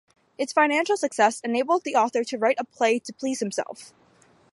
Its 0.35 0.51
financial 0.51 0.97
success 0.97 1.39
enabled 1.41 1.83
the 1.83 1.95
author 1.95 2.23
to 2.23 2.35
write 2.35 2.55
a 2.59 2.63
play 2.63 2.97
"to 2.97 3.13
please 3.13 3.39
himself". 3.39 3.93